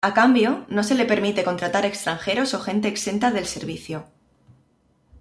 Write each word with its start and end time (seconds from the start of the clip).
A 0.09 0.15
cambio, 0.15 0.65
no 0.75 0.81
se 0.81 0.95
le 0.95 1.05
permite 1.05 1.43
contratar 1.43 1.85
extranjeros 1.85 2.55
o 2.57 2.59
gente 2.67 2.87
exenta 2.89 3.27
del 3.29 3.45
servicio. 3.55 3.97